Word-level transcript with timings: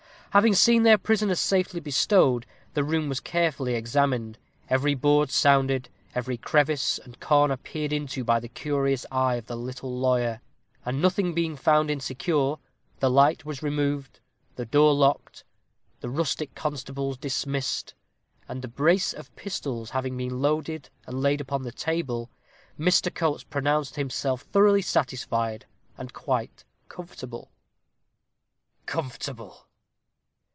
Having 0.33 0.53
seen 0.55 0.83
their 0.83 0.97
prisoner 0.97 1.35
safely 1.35 1.81
bestowed, 1.81 2.45
the 2.73 2.85
room 2.85 3.09
was 3.09 3.19
carefully 3.19 3.75
examined, 3.75 4.37
every 4.69 4.93
board 4.95 5.29
sounded, 5.29 5.89
every 6.15 6.37
crevice 6.37 6.97
and 6.99 7.19
corner 7.19 7.57
peered 7.57 7.91
into 7.91 8.23
by 8.23 8.39
the 8.39 8.47
curious 8.47 9.05
eye 9.11 9.35
of 9.35 9.47
the 9.47 9.57
little 9.57 9.93
lawyer; 9.93 10.39
and 10.85 11.01
nothing 11.01 11.33
being 11.33 11.57
found 11.57 11.91
insecure, 11.91 12.55
the 13.01 13.09
light 13.09 13.43
was 13.43 13.61
removed, 13.61 14.21
the 14.55 14.65
door 14.65 14.93
locked, 14.93 15.43
the 15.99 16.07
rustic 16.09 16.55
constables 16.55 17.17
dismissed, 17.17 17.93
and 18.47 18.63
a 18.63 18.69
brace 18.69 19.11
of 19.11 19.35
pistols 19.35 19.89
having 19.89 20.15
been 20.15 20.41
loaded 20.41 20.89
and 21.07 21.19
laid 21.21 21.43
on 21.49 21.63
the 21.63 21.73
table, 21.73 22.29
Mr. 22.79 23.13
Coates 23.13 23.43
pronounced 23.43 23.97
himself 23.97 24.43
thoroughly 24.43 24.81
satisfied 24.81 25.65
and 25.97 26.13
quite 26.13 26.63
comfortable. 26.87 27.51
Comfortable! 28.85 29.67